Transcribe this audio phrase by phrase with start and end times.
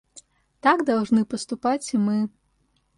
[0.61, 2.27] Так должны поступать и мы.